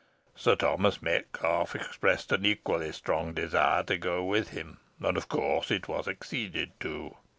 Sir 0.35 0.55
Thomas 0.55 0.99
Metcalfe 1.03 1.75
expressed 1.75 2.31
an 2.31 2.43
equally 2.43 2.91
strong 2.91 3.35
desire 3.35 3.83
to 3.83 3.99
go 3.99 4.25
with 4.25 4.49
him, 4.49 4.79
and 4.99 5.15
of 5.15 5.29
course 5.29 5.69
it 5.69 5.87
was 5.87 6.07
acceded 6.07 6.71
to. 6.79 7.17